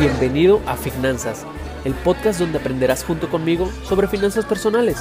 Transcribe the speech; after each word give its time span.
Bienvenido 0.00 0.60
a 0.66 0.76
Finanzas, 0.76 1.46
el 1.84 1.94
podcast 1.94 2.40
donde 2.40 2.58
aprenderás 2.58 3.04
junto 3.04 3.30
conmigo 3.30 3.70
sobre 3.84 4.08
finanzas 4.08 4.44
personales. 4.44 4.96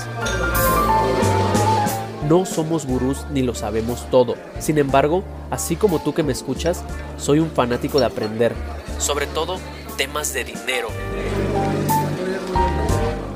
No 2.29 2.45
somos 2.45 2.85
gurús 2.85 3.25
ni 3.31 3.41
lo 3.41 3.55
sabemos 3.55 4.07
todo. 4.11 4.35
Sin 4.59 4.77
embargo, 4.77 5.23
así 5.49 5.75
como 5.75 5.99
tú 5.99 6.13
que 6.13 6.21
me 6.21 6.33
escuchas, 6.33 6.83
soy 7.17 7.39
un 7.39 7.49
fanático 7.49 7.99
de 7.99 8.05
aprender, 8.05 8.53
sobre 8.99 9.25
todo 9.25 9.57
temas 9.97 10.33
de 10.33 10.43
dinero. 10.43 10.89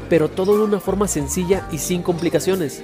Pero 0.08 0.30
todo 0.30 0.56
de 0.56 0.66
una 0.66 0.80
forma 0.80 1.08
sencilla 1.08 1.68
y 1.72 1.80
sin 1.80 2.04
complicaciones. 2.04 2.84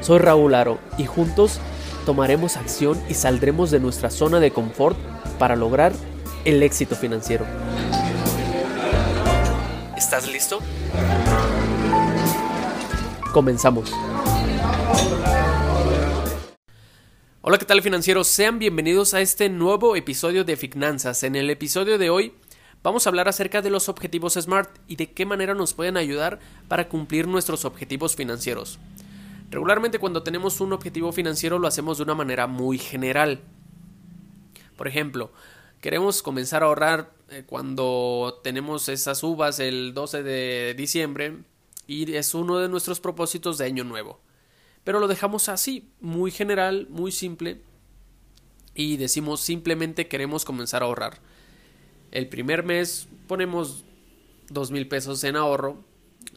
Soy 0.00 0.18
Raúl 0.18 0.54
Aro 0.54 0.78
y 0.96 1.06
juntos 1.06 1.60
tomaremos 2.06 2.56
acción 2.56 3.00
y 3.08 3.14
saldremos 3.14 3.70
de 3.70 3.80
nuestra 3.80 4.10
zona 4.10 4.40
de 4.40 4.50
confort 4.50 4.98
para 5.38 5.56
lograr 5.56 5.92
el 6.44 6.62
éxito 6.62 6.96
financiero. 6.96 7.46
¿Estás 9.96 10.30
listo? 10.30 10.60
Comenzamos. 13.32 13.92
Hola, 17.40 17.56
¿qué 17.56 17.64
tal 17.64 17.82
financieros? 17.82 18.28
Sean 18.28 18.58
bienvenidos 18.58 19.14
a 19.14 19.20
este 19.20 19.48
nuevo 19.48 19.96
episodio 19.96 20.44
de 20.44 20.56
Finanzas. 20.56 21.22
En 21.22 21.34
el 21.34 21.48
episodio 21.50 21.96
de 21.96 22.10
hoy 22.10 22.34
vamos 22.82 23.06
a 23.06 23.10
hablar 23.10 23.28
acerca 23.28 23.62
de 23.62 23.70
los 23.70 23.88
objetivos 23.88 24.34
SMART 24.34 24.70
y 24.86 24.96
de 24.96 25.12
qué 25.12 25.24
manera 25.24 25.54
nos 25.54 25.72
pueden 25.72 25.96
ayudar 25.96 26.40
para 26.68 26.88
cumplir 26.88 27.26
nuestros 27.26 27.64
objetivos 27.64 28.16
financieros. 28.16 28.78
Regularmente 29.50 29.98
cuando 29.98 30.22
tenemos 30.22 30.60
un 30.60 30.72
objetivo 30.72 31.10
financiero 31.12 31.58
lo 31.58 31.68
hacemos 31.68 31.96
de 31.98 32.04
una 32.04 32.14
manera 32.14 32.46
muy 32.46 32.78
general. 32.78 33.40
Por 34.76 34.88
ejemplo, 34.88 35.32
queremos 35.80 36.22
comenzar 36.22 36.62
a 36.62 36.66
ahorrar 36.66 37.12
eh, 37.30 37.44
cuando 37.46 38.40
tenemos 38.44 38.88
esas 38.88 39.22
uvas 39.22 39.58
el 39.58 39.94
12 39.94 40.22
de 40.22 40.74
diciembre 40.76 41.38
y 41.86 42.14
es 42.14 42.34
uno 42.34 42.58
de 42.58 42.68
nuestros 42.68 43.00
propósitos 43.00 43.56
de 43.56 43.64
año 43.64 43.84
nuevo. 43.84 44.20
Pero 44.84 45.00
lo 45.00 45.08
dejamos 45.08 45.48
así, 45.48 45.90
muy 46.00 46.30
general, 46.30 46.86
muy 46.90 47.10
simple 47.10 47.62
y 48.74 48.96
decimos 48.96 49.40
simplemente 49.40 50.08
queremos 50.08 50.44
comenzar 50.44 50.82
a 50.82 50.86
ahorrar. 50.86 51.18
El 52.10 52.28
primer 52.28 52.64
mes 52.64 53.08
ponemos 53.26 53.84
dos 54.50 54.70
mil 54.70 54.88
pesos 54.88 55.24
en 55.24 55.36
ahorro 55.36 55.87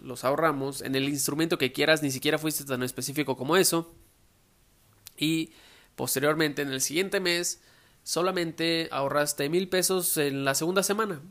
los 0.02 0.24
ahorramos 0.24 0.82
en 0.82 0.96
el 0.96 1.10
instrumento 1.10 1.58
que 1.58 1.72
quieras, 1.72 2.04
ni 2.04 2.12
siquiera 2.12 2.38
fuiste 2.38 2.66
tan 2.66 2.84
específico 2.84 3.38
como 3.38 3.58
eso. 3.58 3.94
Y 5.18 5.52
posteriormente, 5.96 6.62
en 6.62 6.72
el 6.72 6.82
siguiente 6.82 7.20
mes, 7.20 7.62
solamente 8.04 8.88
ahorraste 8.92 9.50
mil 9.50 9.70
pesos 9.70 10.18
en 10.18 10.46
la 10.46 10.56
segunda 10.56 10.84
semana. 10.84 11.22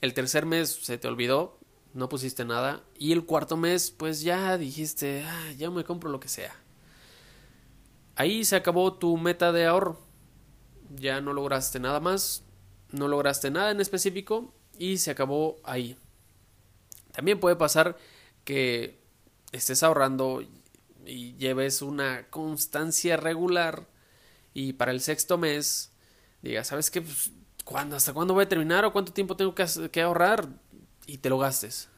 El 0.00 0.14
tercer 0.14 0.46
mes 0.46 0.70
se 0.70 0.98
te 0.98 1.08
olvidó, 1.08 1.58
no 1.94 2.08
pusiste 2.08 2.44
nada. 2.44 2.82
Y 2.98 3.12
el 3.12 3.24
cuarto 3.24 3.56
mes, 3.56 3.90
pues 3.90 4.22
ya 4.22 4.58
dijiste, 4.58 5.24
ah, 5.26 5.52
ya 5.56 5.70
me 5.70 5.84
compro 5.84 6.10
lo 6.10 6.20
que 6.20 6.28
sea. 6.28 6.54
Ahí 8.16 8.44
se 8.44 8.56
acabó 8.56 8.94
tu 8.94 9.16
meta 9.16 9.52
de 9.52 9.66
ahorro. 9.66 10.00
Ya 10.94 11.20
no 11.20 11.32
lograste 11.32 11.78
nada 11.78 12.00
más, 12.00 12.44
no 12.90 13.08
lograste 13.08 13.50
nada 13.50 13.70
en 13.70 13.80
específico 13.80 14.54
y 14.78 14.98
se 14.98 15.10
acabó 15.10 15.56
ahí. 15.64 15.96
También 17.18 17.40
puede 17.40 17.56
pasar 17.56 17.96
que 18.44 19.00
estés 19.50 19.82
ahorrando 19.82 20.40
y 21.04 21.34
lleves 21.34 21.82
una 21.82 22.28
constancia 22.30 23.16
regular 23.16 23.88
y 24.54 24.74
para 24.74 24.92
el 24.92 25.00
sexto 25.00 25.36
mes 25.36 25.90
digas, 26.42 26.68
¿sabes 26.68 26.92
qué? 26.92 27.02
Pues, 27.02 27.32
¿cuándo, 27.64 27.96
¿Hasta 27.96 28.12
cuándo 28.12 28.34
voy 28.34 28.44
a 28.44 28.48
terminar 28.48 28.84
o 28.84 28.92
cuánto 28.92 29.12
tiempo 29.12 29.34
tengo 29.34 29.52
que, 29.52 29.66
que 29.90 30.00
ahorrar? 30.00 30.48
Y 31.08 31.18
te 31.18 31.28
lo 31.28 31.38
gastes. 31.38 31.88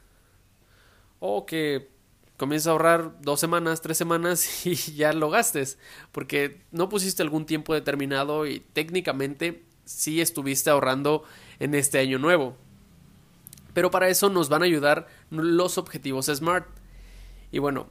O 1.18 1.44
que 1.44 1.91
comiences 2.38 2.69
a 2.69 2.70
ahorrar 2.70 3.20
dos 3.20 3.41
semanas, 3.41 3.82
tres 3.82 3.98
semanas 3.98 4.64
y 4.66 4.75
ya 4.75 5.12
lo 5.12 5.28
gastes. 5.28 5.76
Porque 6.12 6.62
no 6.70 6.88
pusiste 6.88 7.22
algún 7.22 7.44
tiempo 7.44 7.75
determinado 7.75 8.47
y 8.47 8.60
técnicamente 8.60 9.66
sí 9.84 10.22
estuviste 10.22 10.70
ahorrando 10.70 11.25
en 11.58 11.75
este 11.75 11.98
año 11.98 12.19
nuevo. 12.19 12.56
Pero 13.80 13.91
para 13.91 14.10
eso 14.10 14.28
nos 14.28 14.50
van 14.50 14.60
a 14.60 14.66
ayudar 14.66 15.06
los 15.30 15.78
objetivos 15.78 16.26
SMART. 16.26 16.66
Y 17.50 17.60
bueno, 17.60 17.88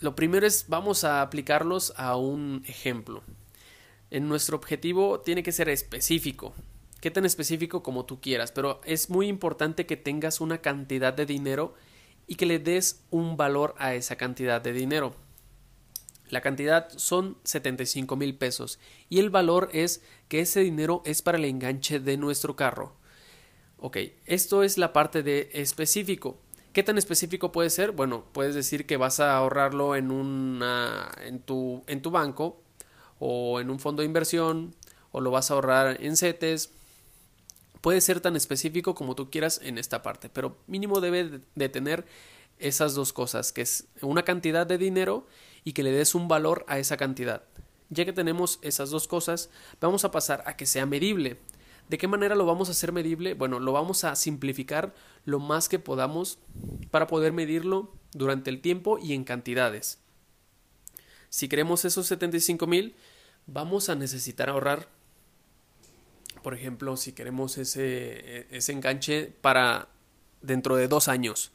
lo 0.00 0.16
primero 0.16 0.46
es 0.46 0.64
vamos 0.68 1.04
a 1.04 1.20
aplicarlos 1.20 1.92
a 1.98 2.16
un 2.16 2.62
ejemplo. 2.66 3.22
En 4.10 4.26
nuestro 4.26 4.56
objetivo 4.56 5.20
tiene 5.20 5.42
que 5.42 5.52
ser 5.52 5.68
específico. 5.68 6.54
Qué 7.02 7.10
tan 7.10 7.26
específico 7.26 7.82
como 7.82 8.06
tú 8.06 8.22
quieras, 8.22 8.52
pero 8.52 8.80
es 8.86 9.10
muy 9.10 9.28
importante 9.28 9.84
que 9.84 9.98
tengas 9.98 10.40
una 10.40 10.62
cantidad 10.62 11.12
de 11.12 11.26
dinero 11.26 11.74
y 12.26 12.36
que 12.36 12.46
le 12.46 12.58
des 12.58 13.04
un 13.10 13.36
valor 13.36 13.74
a 13.76 13.92
esa 13.92 14.16
cantidad 14.16 14.62
de 14.62 14.72
dinero. 14.72 15.14
La 16.30 16.40
cantidad 16.40 16.88
son 16.96 17.36
75 17.44 18.16
mil 18.16 18.34
pesos 18.34 18.78
y 19.10 19.18
el 19.18 19.28
valor 19.28 19.68
es 19.74 20.02
que 20.28 20.40
ese 20.40 20.60
dinero 20.60 21.02
es 21.04 21.20
para 21.20 21.36
el 21.36 21.44
enganche 21.44 22.00
de 22.00 22.16
nuestro 22.16 22.56
carro. 22.56 22.96
Ok, 23.80 23.98
esto 24.26 24.64
es 24.64 24.76
la 24.76 24.92
parte 24.92 25.22
de 25.22 25.50
específico. 25.52 26.38
¿Qué 26.72 26.82
tan 26.82 26.98
específico 26.98 27.52
puede 27.52 27.70
ser? 27.70 27.92
Bueno, 27.92 28.24
puedes 28.32 28.54
decir 28.54 28.86
que 28.86 28.96
vas 28.96 29.20
a 29.20 29.36
ahorrarlo 29.36 29.94
en, 29.94 30.10
en, 31.24 31.40
tu, 31.40 31.84
en 31.86 32.02
tu 32.02 32.10
banco 32.10 32.60
o 33.20 33.60
en 33.60 33.70
un 33.70 33.78
fondo 33.78 34.02
de 34.02 34.06
inversión 34.06 34.74
o 35.12 35.20
lo 35.20 35.30
vas 35.30 35.50
a 35.50 35.54
ahorrar 35.54 36.02
en 36.02 36.16
CETES. 36.16 36.70
Puede 37.80 38.00
ser 38.00 38.20
tan 38.20 38.34
específico 38.34 38.96
como 38.96 39.14
tú 39.14 39.30
quieras 39.30 39.60
en 39.62 39.78
esta 39.78 40.02
parte, 40.02 40.28
pero 40.28 40.58
mínimo 40.66 41.00
debe 41.00 41.40
de 41.54 41.68
tener 41.68 42.04
esas 42.58 42.94
dos 42.94 43.12
cosas, 43.12 43.52
que 43.52 43.62
es 43.62 43.86
una 44.02 44.24
cantidad 44.24 44.66
de 44.66 44.78
dinero 44.78 45.28
y 45.62 45.72
que 45.72 45.84
le 45.84 45.92
des 45.92 46.16
un 46.16 46.26
valor 46.26 46.64
a 46.66 46.80
esa 46.80 46.96
cantidad. 46.96 47.44
Ya 47.90 48.04
que 48.04 48.12
tenemos 48.12 48.58
esas 48.62 48.90
dos 48.90 49.06
cosas, 49.06 49.50
vamos 49.80 50.04
a 50.04 50.10
pasar 50.10 50.42
a 50.46 50.56
que 50.56 50.66
sea 50.66 50.84
medible. 50.84 51.38
¿De 51.88 51.96
qué 51.96 52.06
manera 52.06 52.34
lo 52.34 52.44
vamos 52.44 52.68
a 52.68 52.72
hacer 52.72 52.92
medible? 52.92 53.34
Bueno, 53.34 53.60
lo 53.60 53.72
vamos 53.72 54.04
a 54.04 54.14
simplificar 54.14 54.94
lo 55.24 55.38
más 55.38 55.68
que 55.68 55.78
podamos 55.78 56.38
para 56.90 57.06
poder 57.06 57.32
medirlo 57.32 57.94
durante 58.12 58.50
el 58.50 58.60
tiempo 58.60 58.98
y 58.98 59.14
en 59.14 59.24
cantidades. 59.24 59.98
Si 61.30 61.48
queremos 61.48 61.84
esos 61.84 62.06
75 62.06 62.66
mil, 62.66 62.94
vamos 63.46 63.88
a 63.88 63.94
necesitar 63.94 64.50
ahorrar, 64.50 64.88
por 66.42 66.54
ejemplo, 66.54 66.96
si 66.96 67.12
queremos 67.12 67.56
ese, 67.56 68.46
ese 68.54 68.72
enganche 68.72 69.32
para 69.40 69.88
dentro 70.42 70.76
de 70.76 70.88
dos 70.88 71.08
años, 71.08 71.52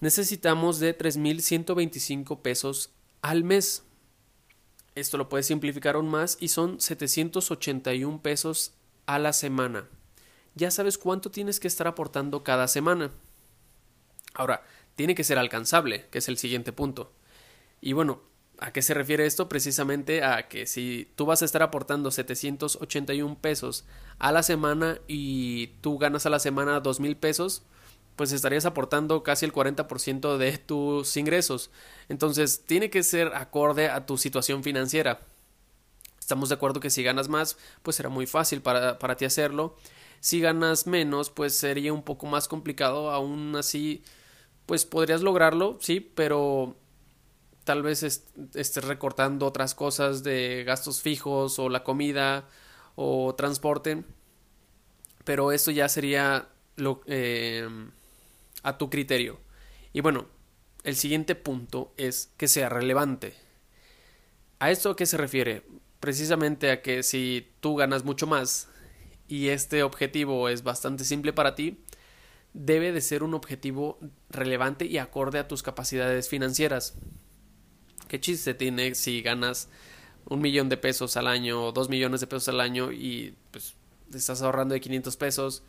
necesitamos 0.00 0.78
de 0.78 0.96
3.125 0.96 2.40
pesos 2.40 2.90
al 3.22 3.42
mes. 3.42 3.82
Esto 4.94 5.18
lo 5.18 5.28
puedes 5.28 5.46
simplificar 5.46 5.96
aún 5.96 6.08
más 6.08 6.36
y 6.40 6.48
son 6.48 6.80
781 6.80 8.22
pesos 8.22 8.72
a 9.06 9.18
la 9.18 9.32
semana. 9.32 9.86
Ya 10.54 10.70
sabes 10.70 10.98
cuánto 10.98 11.30
tienes 11.30 11.60
que 11.60 11.68
estar 11.68 11.86
aportando 11.86 12.42
cada 12.42 12.68
semana. 12.68 13.10
Ahora, 14.34 14.62
tiene 14.96 15.14
que 15.14 15.24
ser 15.24 15.38
alcanzable, 15.38 16.06
que 16.10 16.18
es 16.18 16.28
el 16.28 16.36
siguiente 16.38 16.72
punto. 16.72 17.12
Y 17.80 17.92
bueno, 17.94 18.20
¿a 18.58 18.72
qué 18.72 18.82
se 18.82 18.94
refiere 18.94 19.26
esto? 19.26 19.48
Precisamente 19.48 20.22
a 20.22 20.48
que 20.48 20.66
si 20.66 21.10
tú 21.16 21.26
vas 21.26 21.42
a 21.42 21.44
estar 21.44 21.62
aportando 21.62 22.10
781 22.10 23.38
pesos 23.40 23.86
a 24.18 24.32
la 24.32 24.42
semana 24.42 24.98
y 25.08 25.68
tú 25.80 25.98
ganas 25.98 26.26
a 26.26 26.30
la 26.30 26.38
semana 26.38 26.80
2 26.80 27.00
mil 27.00 27.16
pesos, 27.16 27.62
pues 28.16 28.32
estarías 28.32 28.66
aportando 28.66 29.22
casi 29.22 29.46
el 29.46 29.52
40% 29.52 30.36
de 30.36 30.58
tus 30.58 31.16
ingresos. 31.16 31.70
Entonces, 32.10 32.64
tiene 32.66 32.90
que 32.90 33.02
ser 33.02 33.34
acorde 33.34 33.88
a 33.88 34.04
tu 34.04 34.18
situación 34.18 34.62
financiera. 34.62 35.20
Estamos 36.30 36.48
de 36.48 36.54
acuerdo 36.54 36.78
que 36.78 36.90
si 36.90 37.02
ganas 37.02 37.28
más, 37.28 37.58
pues 37.82 37.96
será 37.96 38.08
muy 38.08 38.24
fácil 38.24 38.62
para, 38.62 39.00
para 39.00 39.16
ti 39.16 39.24
hacerlo. 39.24 39.74
Si 40.20 40.38
ganas 40.38 40.86
menos, 40.86 41.28
pues 41.28 41.56
sería 41.56 41.92
un 41.92 42.04
poco 42.04 42.26
más 42.26 42.46
complicado. 42.46 43.10
Aún 43.10 43.56
así, 43.56 44.04
pues 44.64 44.86
podrías 44.86 45.22
lograrlo, 45.22 45.76
sí, 45.80 45.98
pero 45.98 46.76
tal 47.64 47.82
vez 47.82 48.04
estés 48.04 48.84
recortando 48.84 49.44
otras 49.44 49.74
cosas 49.74 50.22
de 50.22 50.62
gastos 50.62 51.02
fijos 51.02 51.58
o 51.58 51.68
la 51.68 51.82
comida 51.82 52.46
o 52.94 53.34
transporte. 53.34 54.04
Pero 55.24 55.50
eso 55.50 55.72
ya 55.72 55.88
sería 55.88 56.48
lo, 56.76 57.00
eh, 57.06 57.68
a 58.62 58.78
tu 58.78 58.88
criterio. 58.88 59.40
Y 59.92 60.00
bueno, 60.00 60.26
el 60.84 60.94
siguiente 60.94 61.34
punto 61.34 61.92
es 61.96 62.30
que 62.36 62.46
sea 62.46 62.68
relevante. 62.68 63.34
¿A 64.60 64.70
esto 64.70 64.90
a 64.90 64.96
qué 64.96 65.06
se 65.06 65.16
refiere? 65.16 65.64
Precisamente 66.00 66.70
a 66.70 66.82
que 66.82 67.02
si 67.02 67.48
tú 67.60 67.76
ganas 67.76 68.04
mucho 68.04 68.26
más 68.26 68.68
y 69.28 69.48
este 69.48 69.82
objetivo 69.82 70.48
es 70.48 70.62
bastante 70.64 71.04
simple 71.04 71.32
para 71.32 71.54
ti, 71.54 71.78
debe 72.52 72.90
de 72.92 73.00
ser 73.00 73.22
un 73.22 73.34
objetivo 73.34 73.98
relevante 74.28 74.86
y 74.86 74.98
acorde 74.98 75.38
a 75.38 75.46
tus 75.46 75.62
capacidades 75.62 76.28
financieras. 76.28 76.94
¿Qué 78.08 78.18
chiste 78.18 78.54
tiene 78.54 78.94
si 78.96 79.22
ganas 79.22 79.68
un 80.24 80.40
millón 80.40 80.68
de 80.68 80.76
pesos 80.76 81.16
al 81.16 81.28
año 81.28 81.66
o 81.66 81.72
dos 81.72 81.88
millones 81.88 82.20
de 82.20 82.26
pesos 82.26 82.48
al 82.48 82.60
año 82.60 82.90
y 82.90 83.36
pues 83.52 83.74
estás 84.12 84.42
ahorrando 84.42 84.74
de 84.74 84.80
500 84.80 85.16
pesos 85.16 85.62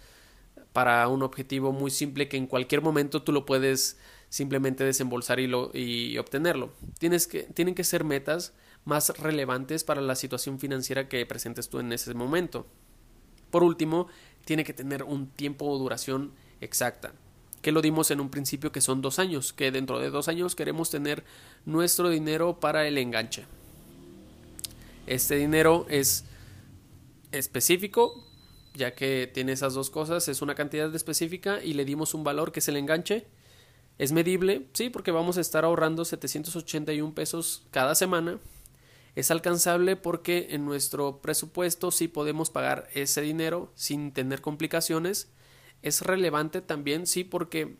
para 0.73 1.07
un 1.07 1.21
objetivo 1.21 1.71
muy 1.71 1.91
simple 1.91 2.27
que 2.27 2.37
en 2.37 2.47
cualquier 2.47 2.81
momento 2.81 3.21
tú 3.21 3.31
lo 3.31 3.45
puedes 3.45 3.97
simplemente 4.29 4.83
desembolsar 4.83 5.39
y, 5.39 5.47
lo, 5.47 5.71
y 5.73 6.17
obtenerlo. 6.17 6.73
Tienes 6.97 7.27
que, 7.27 7.43
tienen 7.43 7.75
que 7.75 7.83
ser 7.83 8.03
metas 8.03 8.53
más 8.85 9.09
relevantes 9.17 9.83
para 9.83 10.01
la 10.01 10.15
situación 10.15 10.59
financiera 10.59 11.07
que 11.07 11.25
presentes 11.25 11.69
tú 11.69 11.79
en 11.79 11.91
ese 11.91 12.13
momento. 12.13 12.65
Por 13.49 13.63
último, 13.63 14.07
tiene 14.45 14.63
que 14.63 14.73
tener 14.73 15.03
un 15.03 15.27
tiempo 15.27 15.65
o 15.65 15.77
duración 15.77 16.31
exacta 16.61 17.13
que 17.61 17.71
lo 17.71 17.81
dimos 17.81 18.11
en 18.11 18.19
un 18.19 18.29
principio 18.29 18.71
que 18.71 18.81
son 18.81 19.01
dos 19.01 19.19
años, 19.19 19.53
que 19.53 19.71
dentro 19.71 19.99
de 19.99 20.09
dos 20.09 20.27
años 20.27 20.55
queremos 20.55 20.89
tener 20.89 21.23
nuestro 21.65 22.09
dinero 22.09 22.59
para 22.59 22.87
el 22.87 22.97
enganche. 22.97 23.45
Este 25.07 25.35
dinero 25.35 25.85
es 25.89 26.25
específico, 27.31 28.27
ya 28.73 28.95
que 28.95 29.29
tiene 29.31 29.51
esas 29.51 29.73
dos 29.73 29.89
cosas, 29.89 30.27
es 30.27 30.41
una 30.41 30.55
cantidad 30.55 30.93
específica 30.93 31.63
y 31.63 31.73
le 31.73 31.85
dimos 31.85 32.13
un 32.13 32.23
valor 32.23 32.51
que 32.51 32.59
es 32.59 32.67
el 32.67 32.77
enganche. 32.77 33.27
Es 33.97 34.11
medible, 34.11 34.67
sí, 34.73 34.89
porque 34.89 35.11
vamos 35.11 35.37
a 35.37 35.41
estar 35.41 35.63
ahorrando 35.63 36.05
781 36.05 37.13
pesos 37.13 37.67
cada 37.69 37.93
semana. 37.93 38.39
Es 39.15 39.31
alcanzable 39.31 39.95
porque 39.95 40.47
en 40.51 40.65
nuestro 40.65 41.21
presupuesto 41.21 41.91
sí 41.91 42.07
podemos 42.07 42.49
pagar 42.49 42.87
ese 42.93 43.21
dinero 43.21 43.71
sin 43.75 44.13
tener 44.13 44.41
complicaciones 44.41 45.31
es 45.81 46.01
relevante 46.01 46.61
también, 46.61 47.07
sí, 47.07 47.23
porque 47.23 47.77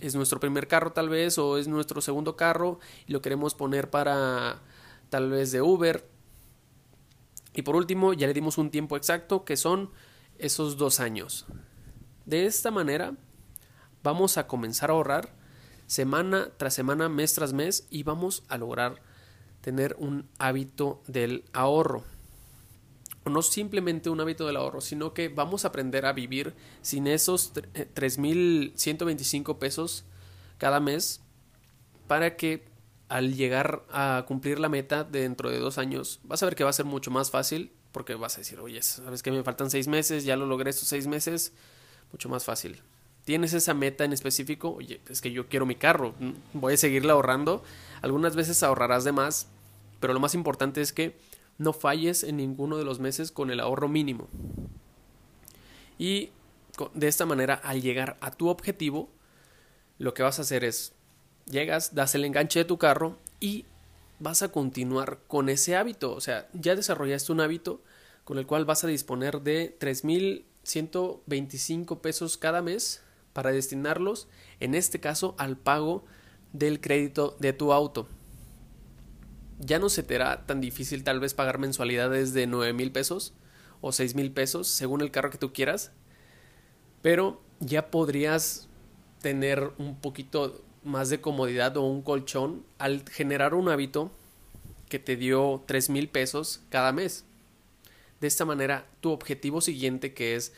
es 0.00 0.14
nuestro 0.14 0.40
primer 0.40 0.68
carro 0.68 0.92
tal 0.92 1.08
vez 1.08 1.38
o 1.38 1.58
es 1.58 1.68
nuestro 1.68 2.00
segundo 2.00 2.36
carro 2.36 2.78
y 3.06 3.12
lo 3.12 3.22
queremos 3.22 3.54
poner 3.54 3.90
para 3.90 4.60
tal 5.08 5.30
vez 5.30 5.52
de 5.52 5.62
Uber. 5.62 6.08
Y 7.54 7.62
por 7.62 7.76
último, 7.76 8.12
ya 8.12 8.26
le 8.26 8.34
dimos 8.34 8.58
un 8.58 8.70
tiempo 8.70 8.96
exacto 8.96 9.44
que 9.44 9.56
son 9.56 9.90
esos 10.38 10.76
dos 10.76 11.00
años. 11.00 11.46
De 12.26 12.46
esta 12.46 12.70
manera, 12.70 13.14
vamos 14.02 14.36
a 14.36 14.46
comenzar 14.46 14.90
a 14.90 14.94
ahorrar 14.94 15.34
semana 15.86 16.50
tras 16.56 16.74
semana, 16.74 17.08
mes 17.08 17.34
tras 17.34 17.52
mes 17.52 17.86
y 17.90 18.02
vamos 18.02 18.44
a 18.48 18.58
lograr 18.58 19.00
tener 19.68 19.96
un 19.98 20.26
hábito 20.38 21.02
del 21.06 21.44
ahorro 21.52 22.04
no 23.28 23.42
simplemente 23.42 24.10
un 24.10 24.20
hábito 24.20 24.46
del 24.46 24.56
ahorro, 24.56 24.80
sino 24.80 25.12
que 25.12 25.28
vamos 25.28 25.64
a 25.64 25.68
aprender 25.68 26.06
a 26.06 26.12
vivir 26.12 26.54
sin 26.80 27.06
esos 27.06 27.52
3.125 27.52 29.50
eh, 29.50 29.54
pesos 29.58 30.04
cada 30.56 30.80
mes 30.80 31.20
para 32.06 32.36
que 32.36 32.64
al 33.08 33.34
llegar 33.34 33.84
a 33.90 34.24
cumplir 34.26 34.58
la 34.58 34.68
meta 34.68 35.04
dentro 35.04 35.50
de 35.50 35.58
dos 35.58 35.78
años, 35.78 36.20
vas 36.24 36.42
a 36.42 36.46
ver 36.46 36.56
que 36.56 36.64
va 36.64 36.70
a 36.70 36.74
ser 36.74 36.84
mucho 36.84 37.10
más 37.10 37.30
fácil 37.30 37.72
porque 37.92 38.14
vas 38.14 38.36
a 38.36 38.38
decir, 38.38 38.60
oye, 38.60 38.82
sabes 38.82 39.22
que 39.22 39.30
me 39.30 39.42
faltan 39.42 39.70
seis 39.70 39.88
meses, 39.88 40.24
ya 40.24 40.36
lo 40.36 40.46
logré 40.46 40.70
estos 40.70 40.88
seis 40.88 41.06
meses, 41.06 41.52
mucho 42.12 42.28
más 42.28 42.44
fácil. 42.44 42.80
Tienes 43.24 43.52
esa 43.52 43.74
meta 43.74 44.04
en 44.04 44.12
específico, 44.12 44.70
oye, 44.70 45.00
es 45.08 45.20
que 45.20 45.32
yo 45.32 45.48
quiero 45.48 45.66
mi 45.66 45.74
carro, 45.74 46.14
voy 46.54 46.74
a 46.74 46.76
seguirla 46.78 47.12
ahorrando. 47.12 47.62
Algunas 48.00 48.36
veces 48.36 48.62
ahorrarás 48.62 49.04
de 49.04 49.12
más, 49.12 49.48
pero 50.00 50.14
lo 50.14 50.20
más 50.20 50.34
importante 50.34 50.80
es 50.80 50.92
que 50.92 51.16
no 51.58 51.72
falles 51.72 52.22
en 52.22 52.36
ninguno 52.36 52.78
de 52.78 52.84
los 52.84 53.00
meses 53.00 53.32
con 53.32 53.50
el 53.50 53.58
ahorro 53.60 53.88
mínimo. 53.88 54.28
Y 55.98 56.30
de 56.94 57.08
esta 57.08 57.26
manera, 57.26 57.54
al 57.54 57.82
llegar 57.82 58.16
a 58.20 58.30
tu 58.30 58.46
objetivo, 58.48 59.08
lo 59.98 60.14
que 60.14 60.22
vas 60.22 60.38
a 60.38 60.42
hacer 60.42 60.62
es, 60.62 60.92
llegas, 61.46 61.92
das 61.94 62.14
el 62.14 62.24
enganche 62.24 62.60
de 62.60 62.64
tu 62.64 62.78
carro 62.78 63.18
y 63.40 63.64
vas 64.20 64.42
a 64.42 64.52
continuar 64.52 65.18
con 65.26 65.48
ese 65.48 65.74
hábito. 65.74 66.14
O 66.14 66.20
sea, 66.20 66.48
ya 66.52 66.76
desarrollaste 66.76 67.32
un 67.32 67.40
hábito 67.40 67.82
con 68.24 68.38
el 68.38 68.46
cual 68.46 68.64
vas 68.64 68.84
a 68.84 68.88
disponer 68.88 69.40
de 69.40 69.76
3.125 69.80 72.00
pesos 72.00 72.38
cada 72.38 72.62
mes 72.62 73.02
para 73.32 73.50
destinarlos, 73.50 74.28
en 74.60 74.76
este 74.76 75.00
caso, 75.00 75.34
al 75.38 75.56
pago 75.56 76.04
del 76.52 76.80
crédito 76.80 77.36
de 77.40 77.52
tu 77.52 77.72
auto 77.72 78.06
ya 79.58 79.78
no 79.78 79.88
se 79.88 80.02
te 80.02 80.16
hará 80.16 80.46
tan 80.46 80.60
difícil 80.60 81.04
tal 81.04 81.20
vez 81.20 81.34
pagar 81.34 81.58
mensualidades 81.58 82.32
de 82.32 82.46
9 82.46 82.72
mil 82.72 82.92
pesos 82.92 83.32
o 83.80 83.92
6 83.92 84.14
mil 84.14 84.30
pesos 84.30 84.68
según 84.68 85.00
el 85.00 85.10
carro 85.10 85.30
que 85.30 85.38
tú 85.38 85.52
quieras, 85.52 85.92
pero 87.02 87.40
ya 87.60 87.90
podrías 87.90 88.68
tener 89.20 89.72
un 89.78 89.96
poquito 89.96 90.62
más 90.84 91.10
de 91.10 91.20
comodidad 91.20 91.76
o 91.76 91.82
un 91.82 92.02
colchón 92.02 92.64
al 92.78 93.08
generar 93.08 93.54
un 93.54 93.68
hábito 93.68 94.10
que 94.88 94.98
te 94.98 95.16
dio 95.16 95.62
3 95.66 95.90
mil 95.90 96.08
pesos 96.08 96.60
cada 96.70 96.92
mes. 96.92 97.24
De 98.20 98.26
esta 98.26 98.44
manera, 98.44 98.86
tu 99.00 99.10
objetivo 99.10 99.60
siguiente, 99.60 100.14
que 100.14 100.34
es 100.34 100.52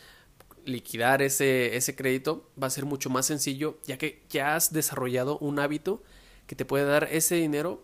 liquidar 0.64 1.20
ese, 1.20 1.76
ese 1.76 1.96
crédito, 1.96 2.48
va 2.62 2.68
a 2.68 2.70
ser 2.70 2.84
mucho 2.84 3.10
más 3.10 3.26
sencillo, 3.26 3.78
ya 3.84 3.98
que 3.98 4.22
ya 4.30 4.54
has 4.54 4.72
desarrollado 4.72 5.38
un 5.38 5.58
hábito 5.58 6.02
que 6.46 6.54
te 6.54 6.64
puede 6.64 6.84
dar 6.84 7.08
ese 7.10 7.34
dinero 7.36 7.82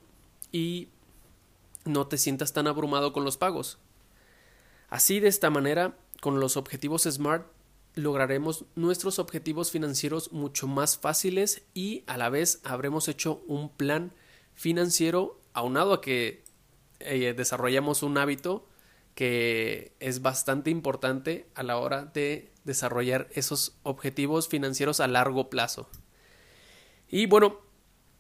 y 0.52 0.88
no 1.86 2.06
te 2.06 2.18
sientas 2.18 2.52
tan 2.52 2.66
abrumado 2.66 3.12
con 3.12 3.24
los 3.24 3.36
pagos. 3.36 3.78
Así 4.88 5.20
de 5.20 5.28
esta 5.28 5.50
manera, 5.50 5.96
con 6.20 6.40
los 6.40 6.56
objetivos 6.56 7.02
SMART, 7.02 7.46
lograremos 7.94 8.66
nuestros 8.74 9.18
objetivos 9.18 9.70
financieros 9.70 10.32
mucho 10.32 10.68
más 10.68 10.98
fáciles 10.98 11.62
y 11.72 12.04
a 12.06 12.18
la 12.18 12.28
vez 12.28 12.60
habremos 12.62 13.08
hecho 13.08 13.42
un 13.46 13.70
plan 13.70 14.12
financiero 14.54 15.40
aunado 15.54 15.94
a 15.94 16.00
que 16.00 16.44
eh, 17.00 17.34
desarrollamos 17.34 18.02
un 18.02 18.18
hábito 18.18 18.66
que 19.14 19.94
es 19.98 20.20
bastante 20.20 20.70
importante 20.70 21.48
a 21.54 21.62
la 21.62 21.78
hora 21.78 22.04
de 22.04 22.52
desarrollar 22.64 23.28
esos 23.32 23.76
objetivos 23.82 24.48
financieros 24.48 25.00
a 25.00 25.08
largo 25.08 25.48
plazo. 25.48 25.88
Y 27.08 27.24
bueno, 27.24 27.60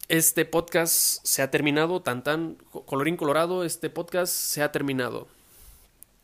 este 0.08 0.44
podcast 0.44 1.24
se 1.24 1.42
ha 1.42 1.50
terminado, 1.50 2.00
tan 2.00 2.22
tan, 2.22 2.56
colorín 2.84 3.16
colorado, 3.16 3.64
este 3.64 3.90
podcast 3.90 4.32
se 4.32 4.62
ha 4.62 4.70
terminado. 4.72 5.26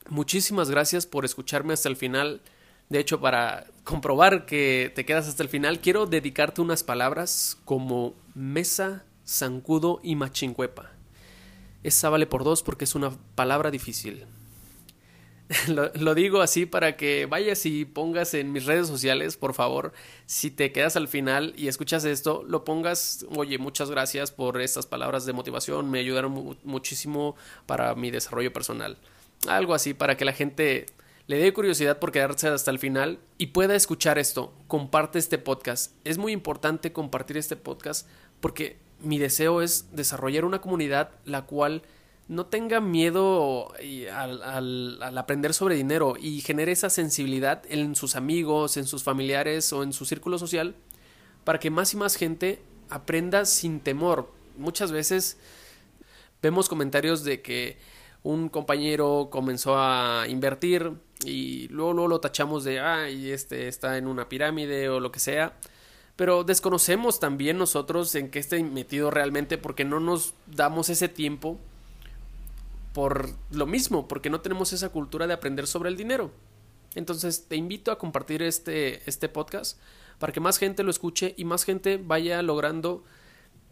Muchísimas 0.08 0.70
gracias 0.70 1.06
por 1.06 1.24
escucharme 1.24 1.74
hasta 1.74 1.88
el 1.88 1.96
final. 1.96 2.40
De 2.88 2.98
hecho, 2.98 3.20
para 3.20 3.66
comprobar 3.84 4.46
que 4.46 4.92
te 4.94 5.04
quedas 5.04 5.28
hasta 5.28 5.42
el 5.42 5.48
final, 5.48 5.80
quiero 5.80 6.06
dedicarte 6.06 6.60
unas 6.60 6.82
palabras 6.82 7.58
como 7.64 8.14
mesa, 8.34 9.04
zancudo 9.26 10.00
y 10.02 10.14
machincuepa. 10.16 10.90
Esa 11.82 12.08
vale 12.10 12.26
por 12.26 12.44
dos 12.44 12.62
porque 12.62 12.84
es 12.84 12.94
una 12.94 13.10
palabra 13.34 13.70
difícil. 13.70 14.26
lo, 15.68 16.14
digo 16.14 16.40
así 16.40 16.66
para 16.66 16.96
que 16.96 17.26
vayas 17.26 17.66
y 17.66 17.84
pongas 17.84 18.34
en 18.34 18.52
mis 18.52 18.66
redes 18.66 18.86
sociales, 18.86 19.36
por 19.36 19.54
favor, 19.54 19.92
si 20.26 20.50
te 20.50 20.72
quedas 20.72 20.96
al 20.96 21.08
final 21.08 21.52
y 21.56 21.68
escuchas 21.68 22.04
esto, 22.04 22.44
lo 22.46 22.64
pongas, 22.64 23.26
oye, 23.36 23.58
muchas 23.58 23.90
gracias 23.90 24.32
por 24.32 24.60
estas 24.60 24.86
palabras 24.86 25.26
de 25.26 25.32
motivación, 25.32 25.90
me 25.90 25.98
ayudaron 25.98 26.58
muchísimo 26.64 27.36
para 27.66 27.94
mi 27.94 28.10
desarrollo 28.10 28.52
personal. 28.52 28.96
Algo 29.48 29.74
así 29.74 29.94
para 29.94 30.16
que 30.16 30.24
la 30.24 30.32
gente 30.32 30.86
le 31.26 31.36
dé 31.36 31.52
curiosidad 31.52 31.98
por 31.98 32.12
quedarse 32.12 32.48
hasta 32.48 32.70
el 32.70 32.78
final 32.78 33.18
y 33.38 33.48
pueda 33.48 33.74
escuchar 33.74 34.18
esto. 34.18 34.52
Comparte 34.68 35.18
este 35.18 35.38
podcast. 35.38 35.92
Es 36.04 36.18
muy 36.18 36.32
importante 36.32 36.92
compartir 36.92 37.36
este 37.36 37.56
podcast 37.56 38.08
porque 38.40 38.76
mi 39.00 39.18
deseo 39.18 39.62
es 39.62 39.86
desarrollar 39.92 40.44
una 40.44 40.60
comunidad 40.60 41.10
la 41.24 41.42
cual 41.42 41.82
no 42.32 42.46
tenga 42.46 42.80
miedo 42.80 43.72
al, 44.10 45.18
aprender 45.18 45.52
sobre 45.52 45.74
dinero 45.74 46.14
y 46.18 46.40
genere 46.40 46.72
esa 46.72 46.88
sensibilidad 46.88 47.62
en 47.68 47.94
sus 47.94 48.16
amigos, 48.16 48.78
en 48.78 48.86
sus 48.86 49.02
familiares 49.02 49.70
o 49.74 49.82
en 49.82 49.92
su 49.92 50.06
círculo 50.06 50.38
social 50.38 50.74
para 51.44 51.58
que 51.58 51.70
más 51.70 51.92
y 51.92 51.98
más 51.98 52.16
gente 52.16 52.62
aprenda 52.88 53.44
sin 53.44 53.80
temor. 53.80 54.32
Muchas 54.56 54.92
veces 54.92 55.36
vemos 56.40 56.70
comentarios 56.70 57.22
de 57.22 57.42
que 57.42 57.76
un 58.22 58.48
compañero 58.48 59.28
comenzó 59.30 59.78
a 59.78 60.24
invertir 60.26 60.92
y 61.26 61.68
luego, 61.68 62.08
lo 62.08 62.20
tachamos 62.20 62.64
de, 62.64 62.80
ay, 62.80 63.30
este 63.30 63.68
está 63.68 63.98
en 63.98 64.06
una 64.06 64.30
pirámide 64.30 64.88
o 64.88 65.00
lo 65.00 65.12
que 65.12 65.20
sea. 65.20 65.54
Pero 66.16 66.44
desconocemos 66.44 67.20
también 67.20 67.58
nosotros 67.58 68.14
en 68.14 68.30
qué 68.30 68.38
está 68.38 68.56
metido 68.56 69.10
realmente 69.10 69.58
porque 69.58 69.84
no 69.84 70.00
nos 70.00 70.34
damos 70.46 70.88
ese 70.88 71.08
tiempo 71.08 71.58
por 72.92 73.30
lo 73.50 73.66
mismo, 73.66 74.08
porque 74.08 74.30
no 74.30 74.40
tenemos 74.40 74.72
esa 74.72 74.90
cultura 74.90 75.26
de 75.26 75.34
aprender 75.34 75.66
sobre 75.66 75.88
el 75.90 75.96
dinero. 75.96 76.30
Entonces 76.94 77.46
te 77.48 77.56
invito 77.56 77.90
a 77.90 77.98
compartir 77.98 78.42
este, 78.42 79.08
este 79.08 79.28
podcast 79.28 79.78
para 80.18 80.32
que 80.32 80.40
más 80.40 80.58
gente 80.58 80.82
lo 80.82 80.90
escuche 80.90 81.34
y 81.36 81.44
más 81.44 81.64
gente 81.64 81.96
vaya 81.96 82.42
logrando 82.42 83.04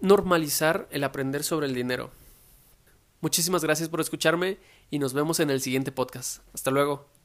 normalizar 0.00 0.89
el 0.91 1.05
aprender 1.05 1.45
sobre 1.45 1.67
el 1.67 1.75
dinero. 1.75 2.11
Muchísimas 3.21 3.62
gracias 3.62 3.91
por 3.91 4.00
escucharme 4.00 4.59
y 4.91 4.99
nos 4.99 5.12
vemos 5.12 5.41
en 5.41 5.50
el 5.50 5.61
siguiente 5.61 5.93
podcast. 5.93 6.43
Hasta 6.55 6.71
luego. 6.71 7.20